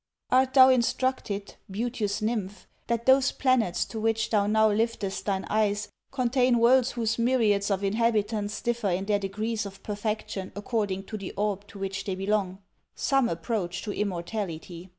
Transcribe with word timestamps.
'Art 0.31 0.55
thou 0.55 0.69
instructed, 0.69 1.57
beauteous 1.69 2.23
nymph, 2.23 2.67
that 2.87 3.05
those 3.05 3.31
planets 3.31 3.85
to 3.85 3.99
which 3.99 4.31
thou 4.31 4.47
now 4.47 4.67
liftest 4.71 5.25
thine 5.27 5.45
eyes 5.47 5.89
contain 6.11 6.57
worlds 6.57 6.93
whose 6.93 7.19
myriads 7.19 7.69
of 7.69 7.83
inhabitants 7.83 8.61
differ 8.63 8.89
in 8.89 9.05
their 9.05 9.19
degrees 9.19 9.63
of 9.63 9.83
perfection 9.83 10.51
according 10.55 11.03
to 11.03 11.19
the 11.19 11.33
orb 11.33 11.67
to 11.67 11.77
which 11.77 12.03
they 12.05 12.15
belong? 12.15 12.57
Some 12.95 13.29
approach 13.29 13.83
to 13.83 13.93
immortality. 13.93 14.89